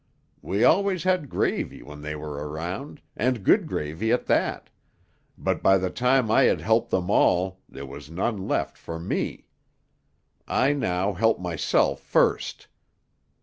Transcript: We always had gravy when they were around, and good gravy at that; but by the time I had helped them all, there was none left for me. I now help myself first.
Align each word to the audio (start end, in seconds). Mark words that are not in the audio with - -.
We 0.41 0.63
always 0.63 1.03
had 1.03 1.29
gravy 1.29 1.83
when 1.83 2.01
they 2.01 2.15
were 2.15 2.49
around, 2.49 3.03
and 3.15 3.43
good 3.43 3.67
gravy 3.67 4.11
at 4.11 4.25
that; 4.25 4.71
but 5.37 5.61
by 5.61 5.77
the 5.77 5.91
time 5.91 6.31
I 6.31 6.45
had 6.45 6.59
helped 6.59 6.89
them 6.89 7.11
all, 7.11 7.59
there 7.69 7.85
was 7.85 8.09
none 8.09 8.47
left 8.47 8.79
for 8.79 8.97
me. 8.97 9.45
I 10.47 10.73
now 10.73 11.13
help 11.13 11.39
myself 11.39 11.99
first. 11.99 12.65